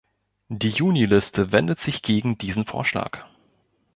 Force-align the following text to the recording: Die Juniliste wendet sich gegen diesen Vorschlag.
Die 0.49 0.69
Juniliste 0.69 1.51
wendet 1.51 1.79
sich 1.79 2.01
gegen 2.01 2.35
diesen 2.35 2.65
Vorschlag. 2.65 3.23